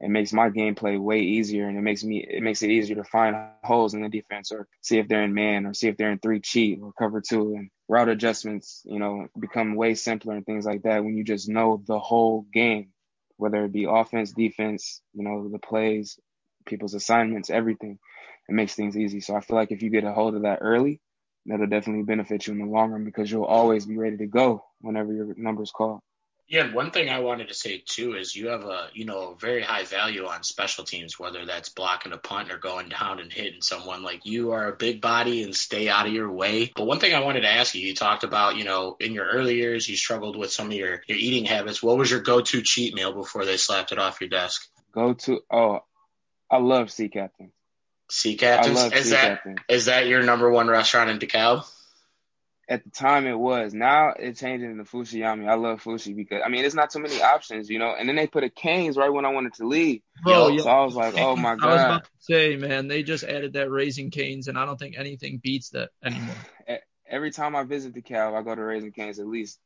[0.00, 3.04] it makes my gameplay way easier and it makes me it makes it easier to
[3.04, 6.10] find holes in the defense or see if they're in man or see if they're
[6.10, 10.44] in three cheat or cover two and route adjustments, you know, become way simpler and
[10.44, 12.88] things like that when you just know the whole game,
[13.36, 16.18] whether it be offense, defense, you know, the plays,
[16.66, 18.00] people's assignments, everything.
[18.48, 19.20] It makes things easy.
[19.20, 21.00] So I feel like if you get a hold of that early,
[21.46, 24.64] that'll definitely benefit you in the long run because you'll always be ready to go
[24.80, 26.00] whenever your number's called.
[26.50, 29.62] Yeah, one thing I wanted to say too is you have a you know very
[29.62, 33.62] high value on special teams, whether that's blocking a punt or going down and hitting
[33.62, 34.02] someone.
[34.02, 36.72] Like you are a big body and stay out of your way.
[36.74, 39.26] But one thing I wanted to ask you, you talked about you know in your
[39.26, 41.84] early years you struggled with some of your your eating habits.
[41.84, 44.68] What was your go-to cheat meal before they slapped it off your desk?
[44.92, 45.84] Go to oh,
[46.50, 47.52] I love Sea Captain.
[48.10, 48.78] Sea Captains.
[48.92, 49.58] Is sea that Captains.
[49.68, 51.64] is that your number one restaurant in DeKalb?
[52.68, 53.74] At the time, it was.
[53.74, 55.48] Now it changed into Fushiyami.
[55.48, 57.94] I love Fushi because I mean, it's not too many options, you know.
[57.98, 60.02] And then they put a Canes right when I wanted to leave.
[60.22, 60.62] Bro, yeah.
[60.62, 61.68] So I was like, oh my god.
[61.68, 64.78] I was about to say, man, they just added that Raising Canes, and I don't
[64.78, 66.36] think anything beats that anymore.
[67.08, 69.58] Every time I visit DeKalb, I go to Raising Canes at least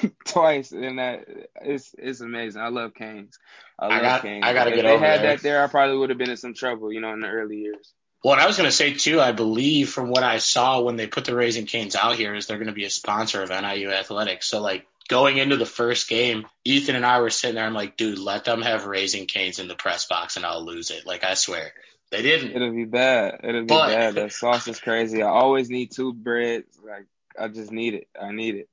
[0.24, 1.26] twice, and that
[1.62, 2.60] it's it's amazing.
[2.60, 3.38] I love Canes.
[3.78, 4.44] I love I got, Canes.
[4.44, 5.36] I gotta if get they over had there.
[5.36, 7.58] that there, I probably would have been in some trouble, you know, in the early
[7.58, 7.92] years.
[8.24, 10.96] Well, and I was going to say too, I believe from what I saw when
[10.96, 13.50] they put the Raising Canes out here is they're going to be a sponsor of
[13.50, 14.48] NIU athletics.
[14.48, 17.64] So like going into the first game, Ethan and I were sitting there.
[17.64, 20.90] I'm like, dude, let them have Raising Canes in the press box and I'll lose
[20.90, 21.06] it.
[21.06, 21.72] Like I swear.
[22.10, 22.52] They didn't.
[22.56, 23.40] It'll be bad.
[23.44, 24.14] It'll be but, bad.
[24.14, 25.22] That sauce is crazy.
[25.22, 26.76] I always need two breads.
[26.84, 27.06] Like
[27.38, 28.08] I just need it.
[28.20, 28.68] I need it.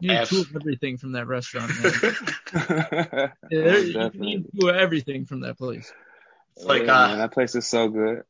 [0.00, 3.32] You need two of everything from that restaurant, man.
[3.50, 5.92] yeah, you need two of everything from that place.
[6.56, 8.22] It's like uh, man, that place is so good.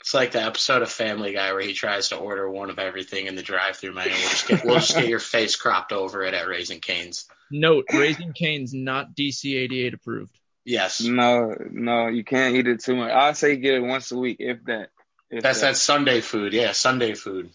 [0.00, 3.26] It's like the episode of Family Guy where he tries to order one of everything
[3.26, 4.12] in the drive-through menu.
[4.12, 7.26] We'll just get we'll just get your face cropped over it at Raising Canes.
[7.50, 10.38] Note: Raising Canes not DC 88 approved.
[10.64, 11.00] Yes.
[11.00, 13.12] No, no, you can't eat it too much.
[13.12, 14.90] I say get it once a week, if that.
[15.30, 15.72] If That's that.
[15.72, 16.52] that Sunday food.
[16.52, 17.50] Yeah, Sunday food.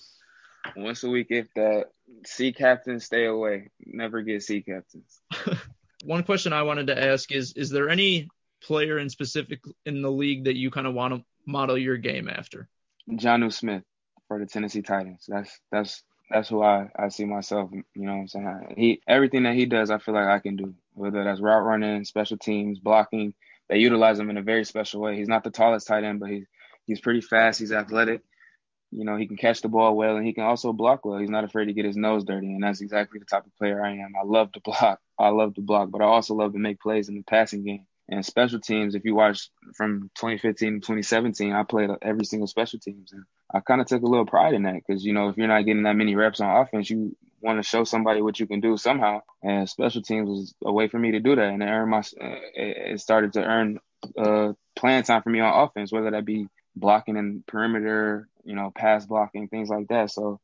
[0.75, 1.85] Once a week, if that.
[2.25, 3.69] Sea captains, stay away.
[3.83, 5.21] Never get sea captains.
[6.03, 8.27] One question I wanted to ask is: Is there any
[8.61, 12.29] player in specific in the league that you kind of want to model your game
[12.29, 12.67] after?
[13.09, 13.83] Jonnu Smith
[14.27, 15.25] for the Tennessee Titans.
[15.27, 17.69] That's that's that's who I, I see myself.
[17.71, 18.73] You know what I'm saying?
[18.77, 20.73] He everything that he does, I feel like I can do.
[20.93, 23.33] Whether that's route running, special teams, blocking,
[23.69, 25.17] they utilize him in a very special way.
[25.17, 26.45] He's not the tallest tight end, but he's
[26.85, 27.59] he's pretty fast.
[27.59, 28.21] He's athletic.
[28.91, 31.19] You know, he can catch the ball well and he can also block well.
[31.19, 33.83] He's not afraid to get his nose dirty, and that's exactly the type of player
[33.83, 34.13] I am.
[34.21, 34.99] I love to block.
[35.19, 37.85] I love to block, but I also love to make plays in the passing game.
[38.11, 42.77] And special teams, if you watch from 2015 to 2017, I played every single special
[42.79, 43.13] teams.
[43.13, 43.23] And
[43.53, 45.65] I kind of took a little pride in that because, you know, if you're not
[45.65, 48.75] getting that many reps on offense, you want to show somebody what you can do
[48.75, 49.21] somehow.
[49.41, 51.45] And special teams was a way for me to do that.
[51.45, 52.03] And it, earned my,
[52.53, 53.79] it started to earn
[54.17, 58.71] uh, playing time for me on offense, whether that be blocking in perimeter, you know,
[58.75, 60.11] pass blocking, things like that.
[60.11, 60.39] So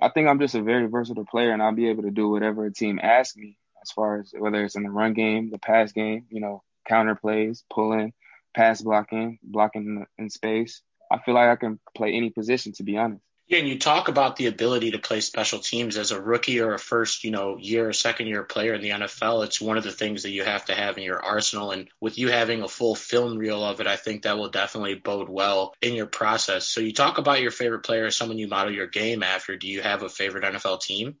[0.00, 2.66] I think I'm just a very versatile player and I'll be able to do whatever
[2.66, 5.92] a team asks me as far as whether it's in the run game, the pass
[5.92, 8.12] game, you know, counter plays, pulling,
[8.54, 10.82] pass blocking, blocking in space.
[11.10, 13.24] I feel like I can play any position, to be honest.
[13.50, 16.72] Yeah, and you talk about the ability to play special teams as a rookie or
[16.72, 19.44] a first, you know, year or second year player in the NFL.
[19.44, 21.72] It's one of the things that you have to have in your arsenal.
[21.72, 24.94] And with you having a full film reel of it, I think that will definitely
[24.94, 26.68] bode well in your process.
[26.68, 29.56] So you talk about your favorite player, someone you model your game after.
[29.56, 31.16] Do you have a favorite NFL team?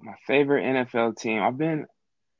[0.00, 1.40] My favorite NFL team.
[1.40, 1.86] I've been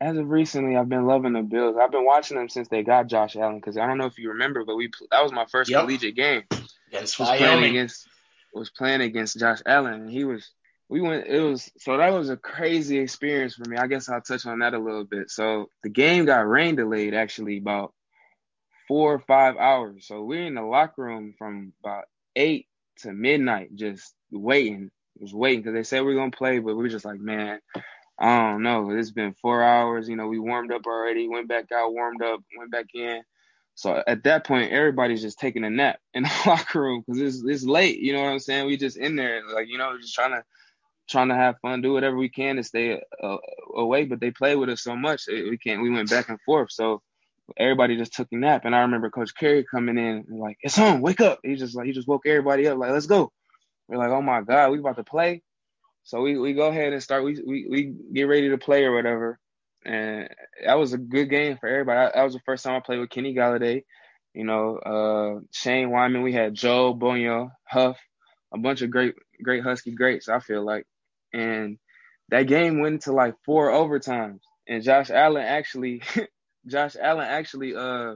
[0.01, 1.77] as of recently, I've been loving the Bills.
[1.81, 4.31] I've been watching them since they got Josh Allen because I don't know if you
[4.31, 5.83] remember, but we that was my first yep.
[5.83, 6.42] collegiate game.
[6.90, 8.09] Against was playing against
[8.53, 10.51] was playing against Josh Allen, he was.
[10.88, 11.27] We went.
[11.27, 13.79] It was so that was a crazy experience for me.
[13.79, 15.31] I guess I'll touch on that a little bit.
[15.31, 17.95] So the game got rain delayed actually about
[18.88, 20.07] four or five hours.
[20.07, 22.05] So we're in the locker room from about
[22.37, 22.67] eight
[22.99, 24.91] to midnight, just waiting.
[25.19, 27.61] Was waiting because they said we are gonna play, but we are just like, man,
[28.19, 28.91] I don't know.
[28.91, 30.09] It's been four hours.
[30.09, 33.23] You know, we warmed up already, went back out, warmed up, went back in.
[33.83, 37.45] So at that point, everybody's just taking a nap in the locker room because it's
[37.45, 37.99] it's late.
[37.99, 38.66] You know what I'm saying?
[38.66, 40.45] We just in there, like you know, just trying to
[41.11, 43.37] trying to have fun, do whatever we can to stay uh,
[43.77, 44.05] away.
[44.05, 45.83] But they play with us so much, we can't.
[45.83, 46.73] We went back and forth.
[46.73, 47.03] So
[47.59, 48.64] everybody just took a nap.
[48.64, 51.77] And I remember Coach Carey coming in and like, "It's on, wake up!" He just
[51.77, 53.33] like he just woke everybody up, like, "Let's go."
[53.88, 55.42] We're like, "Oh my God, we about to play."
[56.05, 57.25] So we, we go ahead and start.
[57.25, 59.38] We, we we get ready to play or whatever.
[59.85, 60.29] And
[60.64, 62.11] that was a good game for everybody.
[62.14, 63.85] That was the first time I played with Kenny Golladay.
[64.35, 66.23] You know, uh, Shane Wimann.
[66.23, 67.99] We had Joe Bonio, Huff,
[68.53, 70.29] a bunch of great great Husky greats.
[70.29, 70.87] I feel like,
[71.33, 71.79] and
[72.31, 74.40] that game went into like four overtimes.
[74.66, 76.03] And Josh Allen actually,
[76.66, 78.14] Josh Allen actually, uh,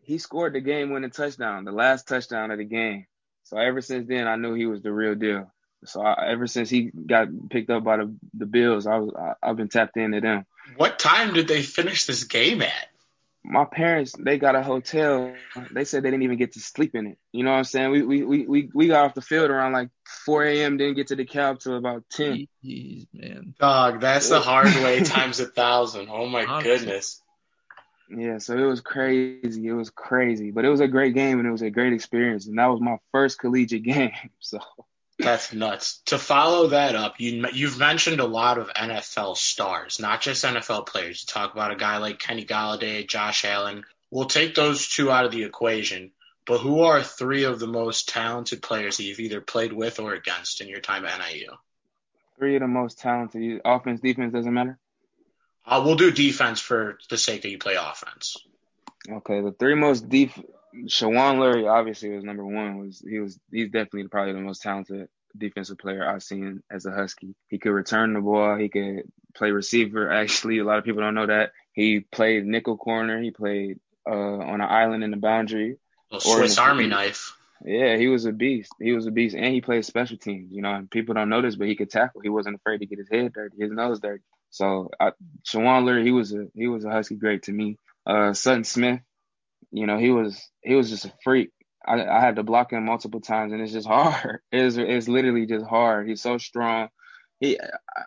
[0.00, 3.06] he scored the game winning touchdown, the last touchdown of the game.
[3.42, 5.52] So ever since then, I knew he was the real deal.
[5.84, 9.34] So I, ever since he got picked up by the the Bills, I was I,
[9.42, 10.46] I've been tapped into them.
[10.76, 12.88] What time did they finish this game at?
[13.44, 15.32] My parents, they got a hotel.
[15.70, 17.18] They said they didn't even get to sleep in it.
[17.30, 17.90] You know what I'm saying?
[17.92, 19.90] We we we we, we got off the field around like
[20.24, 20.76] 4 a.m.
[20.78, 22.48] Didn't get to the cab till about 10.
[22.64, 23.54] Jeez, man.
[23.60, 26.08] Dog, that's the hard way times a thousand.
[26.10, 27.22] Oh my goodness.
[28.08, 29.66] Yeah, so it was crazy.
[29.66, 32.46] It was crazy, but it was a great game and it was a great experience.
[32.46, 34.12] And that was my first collegiate game.
[34.40, 34.58] So
[35.18, 36.02] that's nuts.
[36.06, 40.86] To follow that up, you you've mentioned a lot of NFL stars, not just NFL
[40.86, 41.22] players.
[41.22, 43.84] You talk about a guy like Kenny Golladay, Josh Allen.
[44.10, 46.12] We'll take those two out of the equation.
[46.46, 50.14] But who are three of the most talented players that you've either played with or
[50.14, 51.50] against in your time at NIU?
[52.38, 53.60] Three of the most talented.
[53.64, 54.78] Offense, defense doesn't matter.
[55.66, 58.36] Uh, we'll do defense for the sake that you play offense.
[59.10, 60.30] Okay, the three most deep.
[60.84, 62.78] Shawun Lurry obviously was number one.
[62.78, 66.92] Was he was he's definitely probably the most talented defensive player I've seen as a
[66.92, 67.34] Husky.
[67.48, 68.56] He could return the ball.
[68.56, 69.02] He could
[69.34, 70.10] play receiver.
[70.10, 73.20] Actually, a lot of people don't know that he played nickel corner.
[73.20, 75.76] He played uh, on an island in the boundary.
[76.12, 77.36] A Swiss Army knife.
[77.64, 78.72] Yeah, he was a beast.
[78.80, 80.52] He was a beast, and he played special teams.
[80.52, 82.20] You know, and people don't know this, but he could tackle.
[82.20, 84.22] He wasn't afraid to get his head dirty, his nose dirty.
[84.50, 85.12] So, I,
[85.44, 87.78] Shawun Lurry, he was a he was a Husky great to me.
[88.06, 89.00] Uh, Sutton Smith,
[89.70, 91.50] you know, he was he was just a freak.
[91.86, 94.40] I, I had to block him multiple times, and it's just hard.
[94.52, 96.08] It's it's literally just hard.
[96.08, 96.88] He's so strong.
[97.40, 97.58] He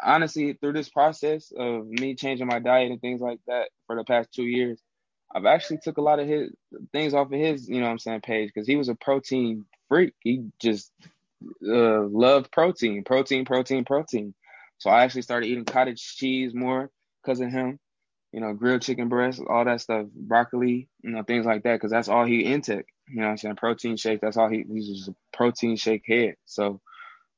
[0.03, 4.03] honestly through this process of me changing my diet and things like that for the
[4.03, 4.81] past two years,
[5.33, 6.51] I've actually took a lot of his
[6.91, 9.65] things off of his, you know what I'm saying, page because he was a protein
[9.87, 10.13] freak.
[10.21, 10.91] He just
[11.67, 14.33] uh, loved protein, protein, protein, protein.
[14.79, 16.89] So I actually started eating cottage cheese more
[17.21, 17.79] because of him.
[18.31, 21.91] You know, grilled chicken breast, all that stuff, broccoli, you know, things like that, because
[21.91, 22.85] that's all he intake.
[23.07, 23.55] You know I'm saying?
[23.55, 26.35] Protein shake, that's all he he's just a protein shake head.
[26.45, 26.79] So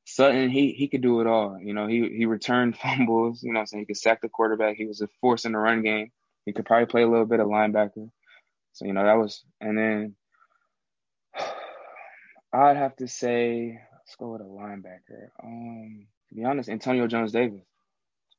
[0.04, 1.58] Sutton, he he could do it all.
[1.60, 3.82] You know, he he returned fumbles, you know I'm saying?
[3.82, 6.10] He could sack the quarterback, he was a force in the run game.
[6.44, 8.10] He could probably play a little bit of linebacker.
[8.72, 10.16] So, you know, that was and then
[12.52, 15.28] I'd have to say let's go with a linebacker.
[15.42, 17.62] Um to be honest, Antonio Jones Davis.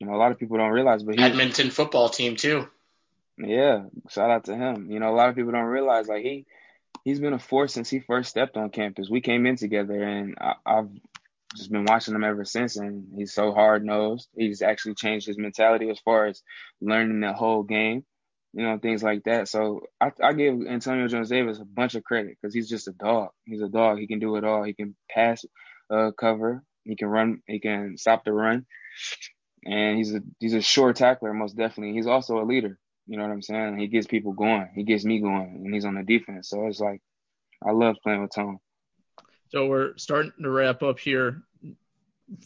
[0.04, 2.68] You know, a lot of people don't realize, but he Edmonton football team too.
[3.38, 4.92] Yeah, shout out to him.
[4.92, 6.46] You know, a lot of people don't realize like he
[7.06, 9.10] he's been a force since he first stepped on campus.
[9.10, 10.90] We came in together, and I, I've
[11.56, 12.76] just been watching him ever since.
[12.76, 14.28] And he's so hard nosed.
[14.36, 16.42] He's actually changed his mentality as far as
[16.82, 18.04] learning the whole game,
[18.52, 19.48] you know, things like that.
[19.48, 22.94] So I, I give Antonio Jones Davis a bunch of credit because he's just a
[22.94, 23.30] dog.
[23.46, 24.00] He's a dog.
[24.00, 24.64] He can do it all.
[24.64, 25.46] He can pass,
[25.90, 26.62] uh, cover.
[26.84, 27.42] He can run.
[27.48, 28.66] He can stop the run.
[29.66, 31.94] And he's a he's a sure tackler, most definitely.
[31.94, 32.78] He's also a leader.
[33.08, 33.78] You know what I'm saying?
[33.78, 34.70] He gets people going.
[34.76, 36.50] He gets me going, and he's on the defense.
[36.50, 37.02] So it's like
[37.66, 38.60] I love playing with Tom.
[39.50, 41.44] So we're starting to wrap up here.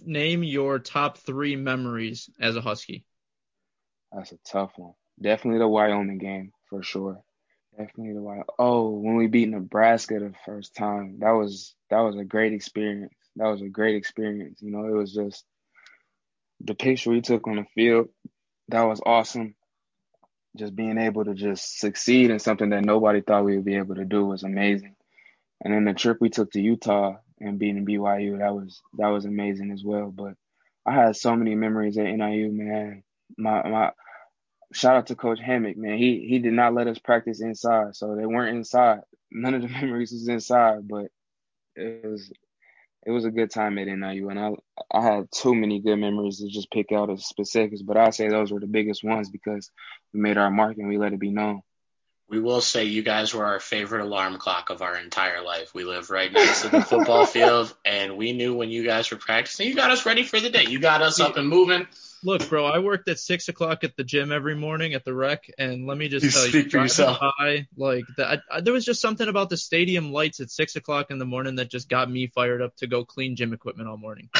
[0.03, 3.05] Name your top three memories as a Husky.
[4.11, 4.93] That's a tough one.
[5.21, 7.23] Definitely the Wyoming game for sure.
[7.77, 8.45] Definitely the Wyoming.
[8.59, 13.13] Oh, when we beat Nebraska the first time, that was that was a great experience.
[13.35, 14.61] That was a great experience.
[14.61, 15.45] You know, it was just
[16.61, 18.09] the picture we took on the field.
[18.69, 19.55] That was awesome
[20.57, 23.95] just being able to just succeed in something that nobody thought we would be able
[23.95, 24.95] to do was amazing.
[25.63, 29.25] And then the trip we took to Utah and beating BYU, that was that was
[29.25, 30.11] amazing as well.
[30.11, 30.33] But
[30.85, 33.03] I had so many memories at NIU, man.
[33.37, 33.91] My my
[34.73, 35.97] shout out to Coach Hammock, man.
[35.97, 39.01] He he did not let us practice inside, so they weren't inside.
[39.31, 41.07] None of the memories was inside, but
[41.75, 42.31] it was
[43.07, 44.51] it was a good time at NIU, and I
[44.91, 47.81] I had too many good memories to just pick out as specifics.
[47.81, 49.71] But I say those were the biggest ones because
[50.13, 51.61] we made our mark and we let it be known.
[52.29, 55.73] We will say you guys were our favorite alarm clock of our entire life.
[55.73, 59.17] We live right next to the football field, and we knew when you guys were
[59.17, 59.67] practicing.
[59.67, 60.65] You got us ready for the day.
[60.65, 61.87] You got us up and moving.
[62.23, 65.45] Look, bro, I worked at six o'clock at the gym every morning at the rec,
[65.57, 67.19] and let me just You tell speak you, for yourself.
[67.39, 71.11] By, like that, I, there was just something about the stadium lights at six o'clock
[71.11, 73.97] in the morning that just got me fired up to go clean gym equipment all
[73.97, 74.29] morning.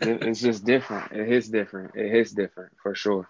[0.00, 1.12] It's just different.
[1.12, 1.94] It hits different.
[1.94, 3.28] It hits different for sure.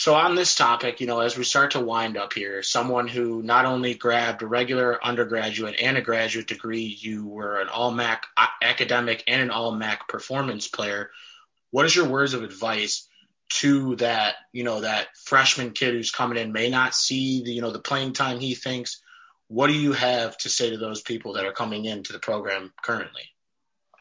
[0.00, 3.42] So on this topic, you know, as we start to wind up here, someone who
[3.42, 8.24] not only grabbed a regular undergraduate and a graduate degree, you were an all MAC
[8.34, 11.10] uh, academic and an all MAC performance player.
[11.70, 13.06] What is your words of advice
[13.56, 17.60] to that, you know, that freshman kid who's coming in may not see the, you
[17.60, 19.02] know, the playing time he thinks?
[19.48, 22.72] What do you have to say to those people that are coming into the program
[22.82, 23.24] currently?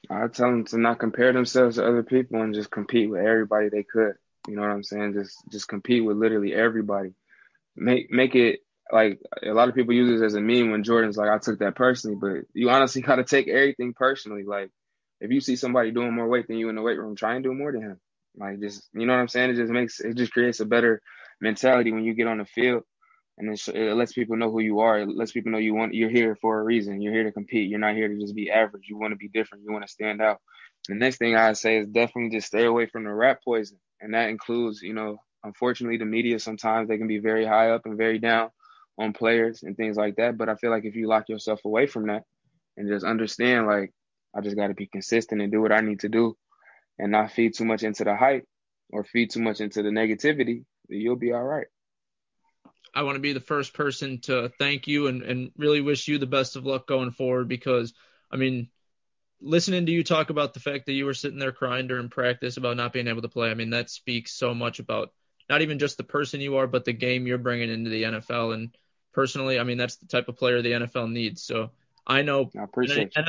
[0.10, 3.68] I tell them to not compare themselves to other people and just compete with everybody
[3.68, 4.14] they could.
[4.50, 5.14] You know what I'm saying?
[5.14, 7.14] Just just compete with literally everybody.
[7.76, 11.18] Make make it like a lot of people use this as a meme when Jordan's
[11.18, 14.44] like, I took that personally, but you honestly gotta take everything personally.
[14.44, 14.72] Like
[15.22, 17.44] if you see somebody doing more weight than you in the weight room, try and
[17.44, 18.00] do more than him.
[18.38, 19.52] Like just you know what I'm saying?
[19.52, 21.02] It just makes it just creates a better
[21.42, 22.84] mentality when you get on the field,
[23.38, 25.00] and it, it lets people know who you are.
[25.00, 27.02] It lets people know you want you're here for a reason.
[27.02, 27.70] You're here to compete.
[27.70, 28.88] You're not here to just be average.
[28.88, 29.64] You want to be different.
[29.66, 30.40] You want to stand out.
[30.90, 34.16] The next thing I say is definitely just stay away from the rat poison, and
[34.16, 37.96] that includes you know unfortunately the media sometimes they can be very high up and
[37.96, 38.50] very down
[38.98, 40.36] on players and things like that.
[40.36, 42.24] But I feel like if you lock yourself away from that
[42.76, 43.94] and just understand like
[44.36, 46.36] I just got to be consistent and do what I need to do
[46.98, 48.46] and not feed too much into the hype
[48.90, 51.68] or feed too much into the negativity, you'll be all right.
[52.96, 56.18] I want to be the first person to thank you and, and really wish you
[56.18, 57.94] the best of luck going forward because,
[58.32, 58.70] I mean,
[59.42, 62.58] listening to you talk about the fact that you were sitting there crying during practice
[62.58, 65.12] about not being able to play, I mean, that speaks so much about
[65.50, 68.54] not even just the person you are, but the game you're bringing into the NFL.
[68.54, 68.76] And
[69.14, 71.42] personally, I mean, that's the type of player the NFL needs.
[71.42, 71.72] So
[72.06, 73.24] I know I appreciate you.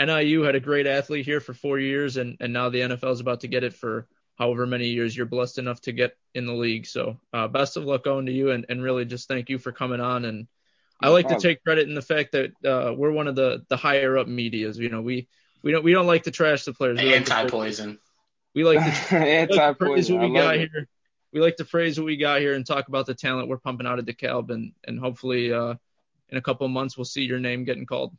[0.00, 3.20] NIU had a great athlete here for four years, and, and now the NFL is
[3.20, 4.06] about to get it for
[4.38, 6.86] however many years you're blessed enough to get in the league.
[6.86, 9.72] So uh, best of luck going to you, and, and really just thank you for
[9.72, 10.24] coming on.
[10.24, 10.46] And
[11.00, 13.76] I like to take credit in the fact that uh, we're one of the the
[13.76, 14.78] higher up medias.
[14.78, 15.28] You know, we
[15.62, 17.00] we don't we don't like to trash the players.
[17.00, 17.98] We Anti like poison.
[18.54, 20.18] We like to anti poison.
[20.18, 20.70] What we got it.
[20.72, 20.88] here.
[21.32, 23.86] We like to phrase what we got here and talk about the talent we're pumping
[23.86, 25.74] out of DeKalb, and and hopefully uh,
[26.30, 28.16] in a couple of months we'll see your name getting called.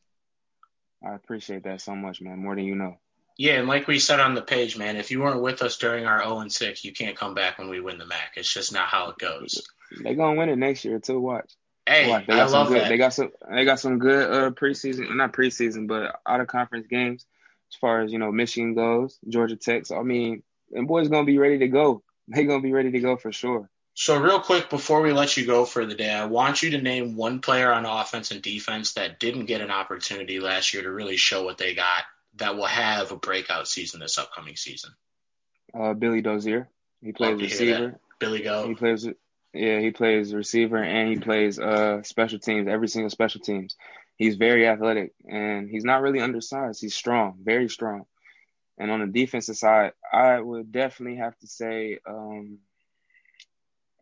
[1.03, 2.39] I appreciate that so much, man.
[2.39, 2.97] More than you know.
[3.37, 6.05] Yeah, and like we said on the page, man, if you weren't with us during
[6.05, 8.33] our 0 and 6, you can't come back when we win the MAC.
[8.35, 9.65] It's just not how it goes.
[10.03, 11.21] They're gonna win it next year too.
[11.21, 11.53] Watch.
[11.89, 12.27] Hey, Watch.
[12.27, 12.89] They got I love good, that.
[12.89, 13.31] They got some.
[13.49, 17.25] They got some good uh, preseason, not preseason, but out of conference games.
[17.71, 19.87] As far as you know, Michigan goes, Georgia Tech.
[19.87, 22.03] So, I mean, and boys gonna be ready to go.
[22.27, 23.71] They gonna be ready to go for sure.
[23.95, 26.81] So real quick before we let you go for the day, I want you to
[26.81, 30.91] name one player on offense and defense that didn't get an opportunity last year to
[30.91, 32.03] really show what they got
[32.35, 34.91] that will have a breakout season this upcoming season.
[35.73, 36.69] Uh, Billy Dozier.
[37.01, 37.99] He plays receiver.
[38.19, 38.67] Billy Go.
[38.67, 39.07] He plays
[39.53, 43.75] yeah, he plays receiver and he plays uh special teams, every single special teams.
[44.15, 46.81] He's very athletic and he's not really undersized.
[46.81, 48.05] He's strong, very strong.
[48.77, 52.59] And on the defensive side, I would definitely have to say um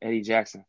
[0.02, 0.66] Eddie Jackson.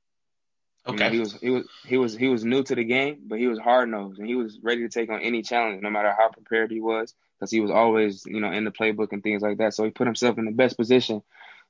[0.87, 0.97] Okay.
[0.97, 3.39] You know, he was he was he was he was new to the game, but
[3.39, 6.15] he was hard nosed and he was ready to take on any challenge, no matter
[6.17, 9.43] how prepared he was, because he was always you know in the playbook and things
[9.43, 9.75] like that.
[9.75, 11.23] So he put himself in the best position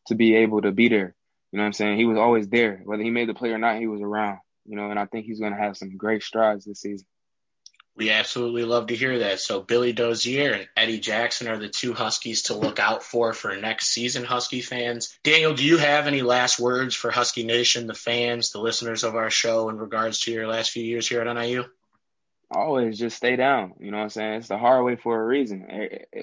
[0.06, 1.14] to be able to be there.
[1.52, 1.98] You know what I'm saying?
[1.98, 3.78] He was always there, whether he made the play or not.
[3.78, 4.38] He was around.
[4.66, 7.06] You know, and I think he's going to have some great strides this season.
[7.96, 9.40] We absolutely love to hear that.
[9.40, 13.56] So Billy Dozier and Eddie Jackson are the two Huskies to look out for for
[13.56, 15.18] next season, Husky fans.
[15.24, 19.16] Daniel, do you have any last words for Husky Nation, the fans, the listeners of
[19.16, 21.64] our show in regards to your last few years here at NIU?
[22.52, 23.74] Always just stay down.
[23.80, 24.34] You know what I'm saying?
[24.34, 25.66] It's the hard way for a reason.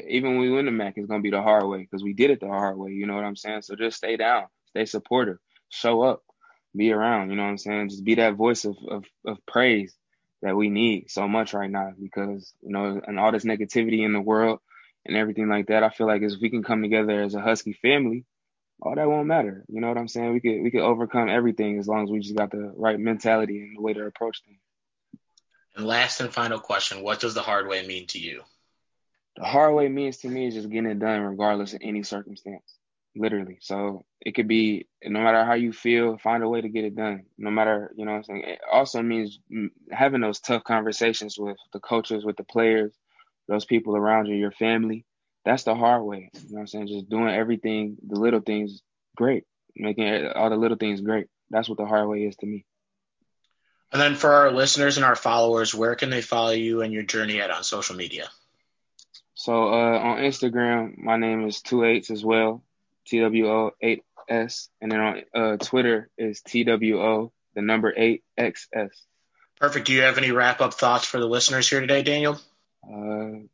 [0.07, 2.13] Even when we win the MAC, it's going to be the hard way because we
[2.13, 2.91] did it the hard way.
[2.91, 3.63] You know what I'm saying?
[3.63, 5.37] So just stay down, stay supportive,
[5.69, 6.21] show up,
[6.75, 7.29] be around.
[7.29, 7.89] You know what I'm saying?
[7.89, 9.95] Just be that voice of, of, of praise
[10.41, 14.13] that we need so much right now because you know and all this negativity in
[14.13, 14.59] the world
[15.05, 17.73] and everything like that i feel like if we can come together as a husky
[17.73, 18.25] family
[18.81, 19.63] all that won't matter.
[19.69, 20.33] You know what i'm saying?
[20.33, 23.61] We could we could overcome everything as long as we just got the right mentality
[23.61, 24.59] and the way to approach things.
[25.75, 28.41] And last and final question what does the hard way mean to you?
[29.37, 32.74] The hard way means to me is just getting it done regardless of any circumstance
[33.15, 33.57] literally.
[33.61, 36.95] So it could be no matter how you feel, find a way to get it
[36.95, 37.25] done.
[37.37, 38.43] No matter, you know what I'm saying?
[38.45, 39.39] It also means
[39.91, 42.93] having those tough conversations with the coaches, with the players,
[43.47, 45.05] those people around you, your family.
[45.45, 46.29] That's the hard way.
[46.33, 46.87] You know what I'm saying?
[46.87, 48.81] Just doing everything, the little things
[49.15, 49.43] great,
[49.75, 51.27] making all the little things great.
[51.51, 52.65] That's what the hard way is to me.
[53.91, 57.03] And then for our listeners and our followers, where can they follow you and your
[57.03, 58.29] journey at on social media?
[59.35, 62.63] So uh, on Instagram, my name is two eights as well,
[63.11, 64.69] TWO8S.
[64.81, 68.91] And then on uh, Twitter is TWO, the number 8XS.
[69.59, 69.87] Perfect.
[69.87, 72.39] Do you have any wrap up thoughts for the listeners here today, Daniel?
[72.83, 73.45] Uh,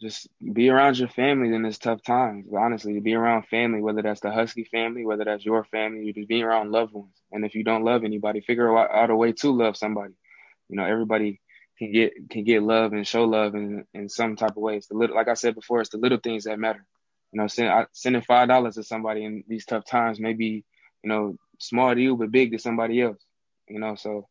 [0.00, 2.46] just be around your family in this tough times.
[2.56, 6.28] Honestly, be around family, whether that's the Husky family, whether that's your family, you just
[6.28, 7.14] be around loved ones.
[7.30, 10.14] And if you don't love anybody, figure out a way to love somebody.
[10.68, 11.40] You know, everybody
[11.78, 14.76] can get can get love and show love in in some type of way.
[14.76, 16.84] It's the little, like I said before, it's the little things that matter.
[17.32, 20.64] You know, send, I, sending five dollars to somebody in these tough times may be,
[21.02, 23.22] you know, small to you but big to somebody else.
[23.68, 24.28] You know, so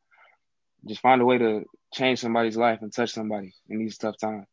[0.87, 4.45] just find a way to change somebody's life and touch somebody in these tough times.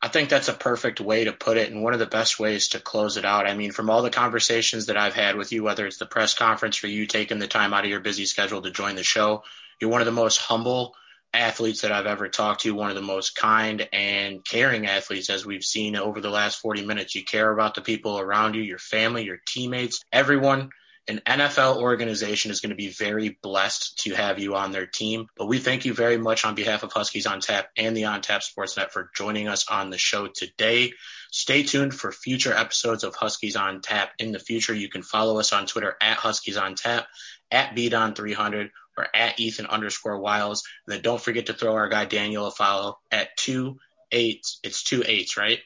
[0.00, 2.68] I think that's a perfect way to put it and one of the best ways
[2.68, 3.48] to close it out.
[3.48, 6.34] I mean, from all the conversations that I've had with you, whether it's the press
[6.34, 9.42] conference for you taking the time out of your busy schedule to join the show,
[9.80, 10.94] you're one of the most humble
[11.32, 15.44] athletes that I've ever talked to, one of the most kind and caring athletes as
[15.44, 17.14] we've seen over the last 40 minutes.
[17.14, 20.70] You care about the people around you, your family, your teammates, everyone
[21.08, 25.26] an NFL organization is going to be very blessed to have you on their team.
[25.36, 28.20] But we thank you very much on behalf of Huskies on Tap and the On
[28.20, 30.92] Tap Sports Sportsnet for joining us on the show today.
[31.30, 34.74] Stay tuned for future episodes of Huskies on Tap in the future.
[34.74, 37.06] You can follow us on Twitter at Huskies on Tap,
[37.50, 38.68] at BDon300,
[38.98, 40.64] or at Ethan underscore Wiles.
[40.86, 43.78] And then don't forget to throw our guy Daniel a follow at two
[44.10, 44.58] eights.
[44.62, 45.60] It's two eights, right?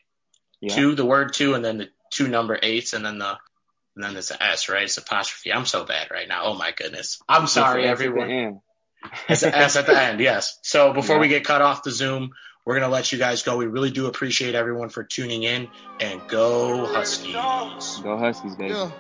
[0.60, 0.74] Yeah.
[0.74, 3.38] Two, the word two, and then the two number eights, and then the
[3.94, 4.84] and then there's an S, right?
[4.84, 5.52] It's apostrophe.
[5.52, 6.44] I'm so bad right now.
[6.44, 7.20] Oh my goodness.
[7.28, 8.60] I'm sorry, everyone.
[9.28, 10.60] It's an S at the end, yes.
[10.62, 11.22] So before yeah.
[11.22, 12.30] we get cut off the Zoom,
[12.64, 13.56] we're gonna let you guys go.
[13.56, 15.66] We really do appreciate everyone for tuning in
[15.98, 17.34] and go Huskies.
[17.34, 18.74] Go Huskies, baby.
[18.74, 18.92] Yeah.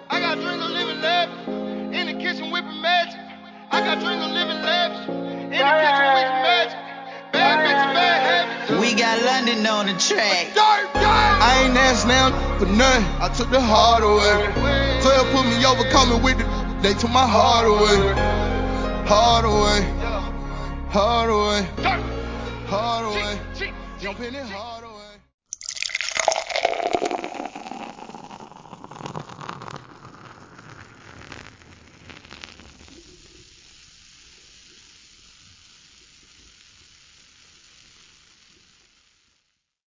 [3.92, 6.78] I got of living lavish in the kitchen whipping magic.
[7.30, 8.80] Bad bitch, bad habits.
[8.80, 10.46] We got London on the track.
[10.54, 11.04] Dirt, dirt.
[11.04, 13.04] I ain't asked now for nothing.
[13.20, 14.48] I took the heart away.
[15.02, 16.82] 12 put me over, coming with it.
[16.82, 18.14] They took my heart away.
[19.04, 19.82] Heart away.
[20.88, 21.68] Heart away.
[22.68, 23.40] Heart away.
[24.00, 24.71] Jump in it hard.